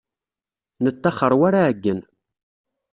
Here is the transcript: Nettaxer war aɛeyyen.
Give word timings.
Nettaxer 0.83 1.33
war 1.39 1.53
aɛeyyen. 1.59 1.99